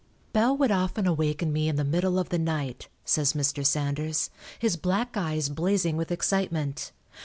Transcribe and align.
"Bell 0.33 0.57
would 0.57 0.71
often 0.71 1.05
awaken 1.05 1.53
me 1.53 1.67
in 1.69 1.75
the 1.75 1.83
middle 1.83 2.17
of 2.17 2.29
the 2.29 2.39
night," 2.39 2.87
says 3.05 3.33
Mr. 3.33 3.63
Sanders, 3.63 4.31
"his 4.57 4.75
black 4.75 5.15
eyes 5.15 5.47
blazing 5.47 5.95
with 5.95 6.11
excitement. 6.11 6.91